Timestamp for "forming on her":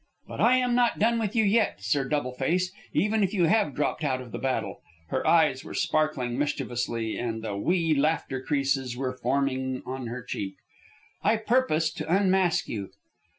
9.13-10.23